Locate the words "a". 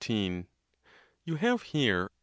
2.05-2.09